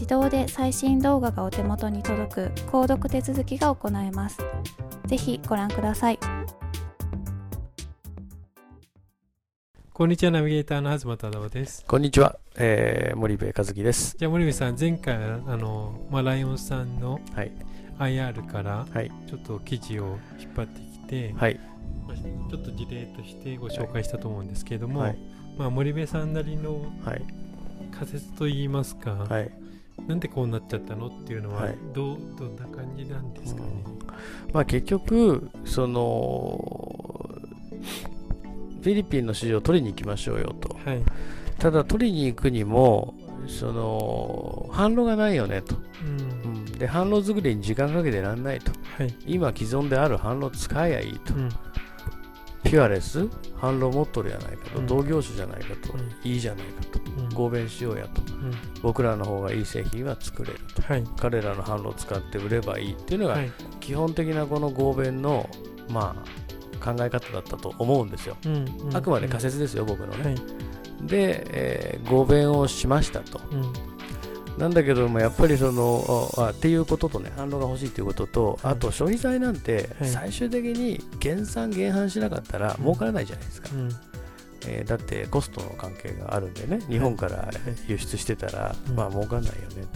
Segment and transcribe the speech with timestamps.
[0.00, 4.38] 自動で最新動画がお手元に届く購読手続きが行えます。
[5.04, 6.18] ぜひご覧ください。
[9.92, 11.84] こんにちは、ナビゲーターの東忠夫です。
[11.86, 14.16] こんにちは、えー、森部和樹です。
[14.16, 15.18] じゃあ森部さん、前回、あ
[15.58, 17.20] の、まあ、ライオンさんの
[17.98, 21.60] IR から、はい、ちょっと記事を引っ張ってきて、はい、
[22.48, 25.18] ちょっと事例としてご紹介したと思うんですけれども、はい、
[25.58, 29.52] まあ、森部さんなりの仮説といいますか、はい、
[30.08, 31.06] なんでこうなっちゃったの？
[31.06, 33.68] っていうのは、どうどんな感じなんですかね？
[33.68, 37.30] うん、まあ、結局その
[38.82, 41.02] フィリピンの市場を取りに行きましょうよと、はい、
[41.58, 43.14] ただ取りに行くにも
[43.46, 51.50] その販路がないよねと、うん、うん、で販路作りに時間かけてらんないと、はい、今既存である販路使えばいいと、うん、
[52.64, 53.20] ピュアレス
[53.60, 55.94] 販路持っとるやないかと、同業種じゃないかと、
[56.24, 56.84] いいじゃないか
[57.30, 58.22] と、合弁しようやと、
[58.82, 63.38] 僕らの方がいい製品は作れると、はい、彼らの販路を使って売ればいいっていうのが、
[63.80, 65.48] 基本的なこの合弁の、
[65.88, 68.36] まあ、考え方だったと思うんですよ。
[68.94, 70.24] あくまで仮説ですよ、僕のね。
[70.24, 70.36] はい、
[71.06, 73.40] で、えー、合弁をしましたと。
[74.60, 83.90] なんだけどもやっぱりそのあっていうこととね反応が欲しいということと、あと消費財なんて最終的に減産減販しなかったら儲からないじゃないですか、うん。
[84.66, 87.50] えー、だってコストの関係があるんでね日本から
[87.88, 89.86] 輸出してたら、まあ儲かんないよね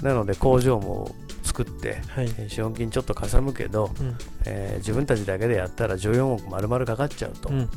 [0.00, 4.16] と、なので工場も作って、はい、資本金ちょっとかさむけど、うん、
[4.46, 7.70] えー、自分たちだけでやったら14億丸々かかっちゃうと、うん、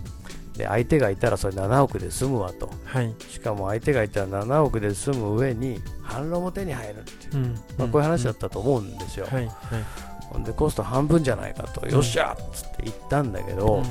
[0.57, 9.45] で相手がいたらそれ7億で済むわと、はい、しかも相手がいたら7億で済む上に販路も手に入るっていう、うん、まあ、こういう話だったと思うんですよ、はい。
[9.45, 13.83] はい、でコスト半分じゃないかと、よっしゃっつって言ったんだけど、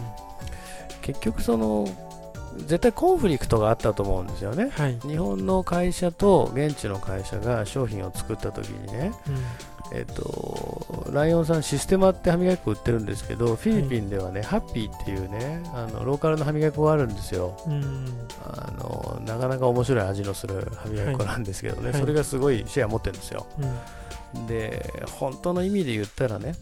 [1.03, 1.89] 結局その
[2.57, 9.13] 絶対コンフリクトがあったと思うんですよね、はい、日本の会社と現地の会社が商品を作った時にね、
[9.93, 18.07] うん、えっと、ライオンさんシステマって歯磨き粉売ってるんですけどフィリピンではね、はい、ハッピーっていうねあのローカルの歯磨き粉があるんですよ、うん、
[18.45, 23.47] あのなかなか面白い味のする歯磨き粉なんですけどね、はい、それがすごいシェア持ってるんですよ、
[24.35, 26.55] うん、で本当の意味で言ったらね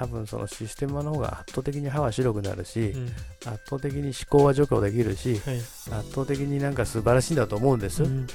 [0.00, 3.06] 多分そのシステムの方が圧倒的に歯は白くなるし、うん、
[3.46, 8.04] 圧倒的に思考は除去できるし、はい、圧倒的になんか素晴らしいんだと思うんです。
[8.04, 8.26] うん、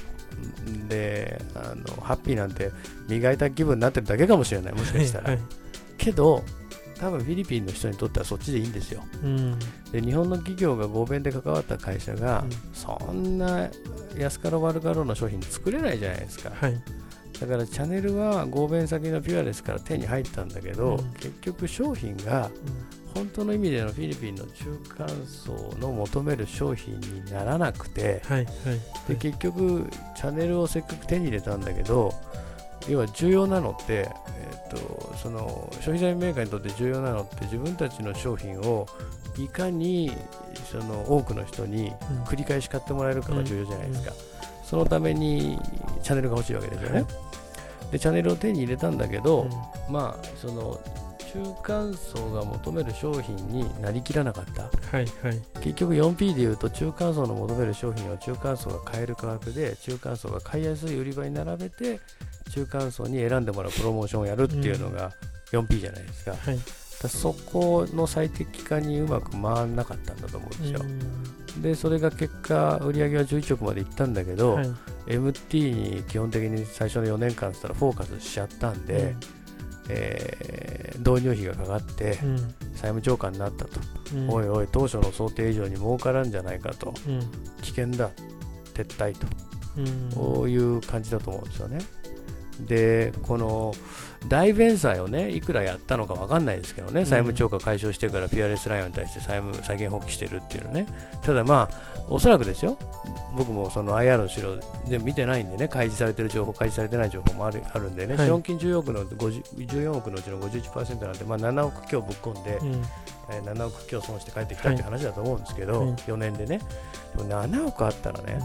[0.88, 2.70] であのハッピーなんて
[3.08, 5.24] 磨いた気分になってるだけかもしれないもしかしたら。
[5.24, 5.44] はいはい、
[5.98, 6.44] けど
[7.00, 9.02] 多分フィリピンの人にとってはそっちでいいんですよ。
[9.24, 9.58] うん、
[9.90, 13.68] で日本の企業が合弁で関わった会社が、そんな
[14.16, 16.52] 安かろ悪かろうの商品作れないじゃないですか。
[16.54, 16.80] はい
[17.40, 22.50] だからチャンネルは合弁先のピュアレスから手に入ったんだけど、うん、結局商品が
[23.14, 28.46] 本当の意味でのフィリピンの中間層の求める商品にならなくて、はいはい、
[29.08, 32.12] で結局チャンネルをせっかく手に入れたんだけど
[32.88, 38.86] 要は重要なのって、えーと、その消費財メーカーにとって重要なのって自分たちの商品を
[39.38, 40.12] いかに
[40.70, 41.92] その多くの人に
[42.26, 44.35] 繰り返し買ってもらえるかが重要じゃないですか、うん、
[44.68, 45.58] そのために
[46.02, 47.04] チャンネルが欲しいわけですよね、
[47.92, 49.42] でチャンネルを手に入れたんだけど、
[49.88, 50.80] うん、まあその
[51.32, 62.00] 中間層が求める商品になりきらなかった、はいはい、結局 4P でいうと中間層の求める商品を中間層が買える価格で中間層が買いやすい売り場に並べて
[62.50, 65.12] 中間層に選んでもらうプロモーションをやるっていうのが
[65.52, 66.34] 4P じゃないですか。
[66.34, 66.58] はい。
[67.08, 70.80] そこの最適化にうまく回らなかったんだと思うんですよ。
[71.60, 74.66] でそれが結果売り上げは11億までいったんだけど、はい、
[75.06, 79.36] MT に基本的に最初の4年間ったらフォーカスしちゃったんで、うん。
[79.88, 82.14] えー、導入費がかかって、
[82.74, 83.80] 債務超過になったと、
[84.14, 87.20] うん、おいおい、当初の想定以上に儲からんじゃないかと、うん、
[87.62, 88.10] 危険だ、
[88.74, 89.26] 撤退と、
[90.14, 91.78] こういう感じだと思うんですよね。
[92.60, 93.74] で、この
[94.28, 100.86] 大弁済をね、いくらやったのか分かんないですけどね、債務超過解消してからピアレスライオンに対して債務債権放棄してるっていうのね、
[101.22, 102.76] ただまあ、おそらくですよ、
[103.36, 104.58] 僕もその IR の資料
[104.88, 112.82] で見てないんでね、開示されてる情報、開示されてない情報もあるあるんでね、はい、資本金14億の14億のうちの51%なんで、まあ、7億強ぶっ込んで、うん、
[113.30, 116.60] えー、7億強損して帰ってきたって話だと思うんですけど、はい、4年でね、
[117.16, 118.40] でも7億あったらね、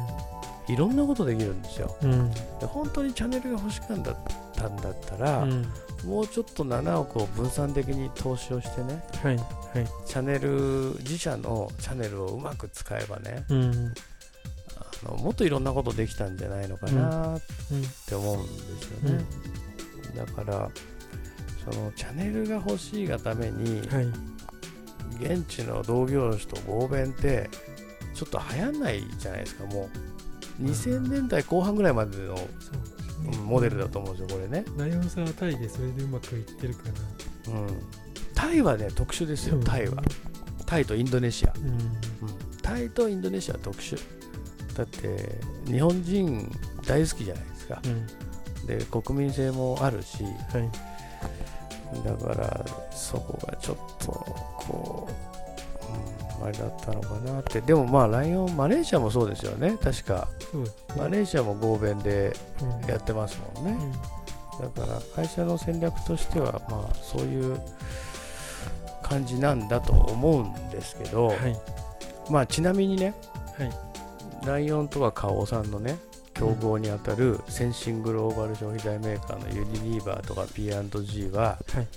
[0.67, 1.95] いろんなことできるんですよ。
[2.01, 5.65] うん、で本当にチャンネルが欲しかったんだったら、うん、
[6.05, 9.45] もうちょっと7億を分散的に投資をしてね、はいはい、
[10.05, 13.93] チャンネル自社のチャンネルをうまく使えばね、うん、
[15.05, 17.41] あのもっといろんなことできたんじゃないのかなっ
[18.07, 18.49] て思うんで
[18.81, 19.25] すよね。
[20.15, 20.69] だから
[21.63, 24.07] そのチャンネルが欲しいがために、はい、
[25.21, 27.49] 現地の同業種と合弁って
[28.13, 30.10] ちょっと流行んないじゃないですかもう
[30.61, 32.37] 2000年代後半ぐらいまでの
[33.45, 34.65] モデルだと思うんですよ、これね。
[34.77, 36.83] ライオンさんはタイでそれでうまくいってるか
[37.51, 37.59] な。
[37.59, 37.67] うん。
[38.33, 40.01] タイはね、特殊ですよ、タイは。
[40.65, 41.77] タイとインドネシア、うん、うん、
[42.61, 43.99] タイとインドネシアは特殊。
[44.75, 46.49] だって、日本人
[46.87, 47.81] 大好きじゃないですか。
[47.83, 50.71] うん、で、国民性もあるし、はい、
[52.05, 55.09] だから、そこがちょっと、こ
[56.39, 60.40] う、あれだったのかなって、でもまあ、ライオン、マレーシアもそうですよね、確か、ね、
[60.97, 62.33] マレーシアも合弁で
[62.87, 63.77] やってますもんね、
[64.59, 67.59] だから会社の戦略としては、まあ、そういう
[69.01, 71.37] 感じなんだと思うんですけど、はい、
[72.29, 73.13] まあ、ちなみにね、
[73.57, 75.97] はい、ライオンとは花王さんのね、
[76.33, 81.87] 競合にあたる先進グローバル消費財メーカーのユニリーバーとか P&G は、はい、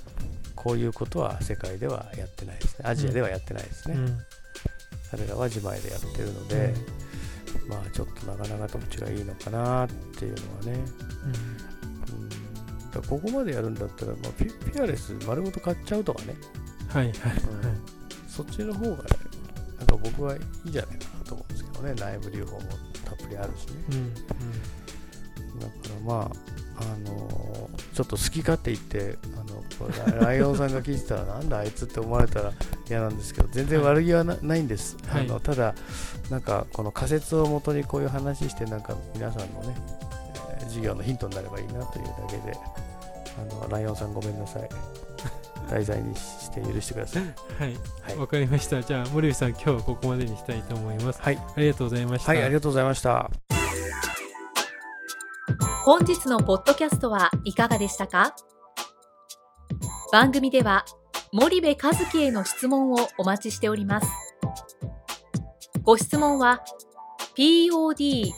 [0.55, 2.89] こういうことは世界ではやってないですね。
[2.89, 4.19] アジアではやってないですね、うん、
[5.11, 6.75] 彼らは自前でやってるので、うん、
[7.69, 10.85] まあちょっとなかなかとちがいいのかなっていうのはね、
[12.95, 16.35] うん、ここまでやるんだったら、まあ、ピピアレス丸ごと買っちゃうとかね。
[16.89, 17.15] はいはい、
[18.29, 18.97] そっちの方がね
[19.79, 21.95] なんか僕はいいんじゃないかなと思うんですけどね。
[21.95, 22.61] 内部留保も
[23.05, 23.75] たっぷりあるしね、
[25.61, 26.31] だからまあ
[26.77, 32.53] あのちょっと好き勝手言ってあのライオンさんが聞いてたらなんだあいつって思われたら
[32.89, 35.75] 嫌なんですけど全然悪気はな,、ないんです、はい、あのただ
[36.31, 39.77] なんかこの仮説をもとにこういう話してなんか皆さんのね、
[40.59, 42.57] えー、授業のヒントになればいいなというだけで
[43.51, 44.69] あのライオンさんごめんなさい。
[45.71, 47.23] 題材にして許してください。
[47.59, 47.75] はい。
[48.17, 48.83] わ、はい、かりました。
[48.83, 51.23] じゃあ森部さん今日はここまでにしたいと思います。
[51.23, 51.39] はい。
[51.39, 52.33] ありがとうございました。
[52.33, 53.54] はいありがとうございました
[55.85, 58.35] 本日のポッドキャストはいかがでしたか？
[60.13, 60.85] 番組では
[61.33, 64.07] 森部和樹への質問をお待ちしております。
[65.83, 66.65] ご質問は
[67.37, 68.33] podcast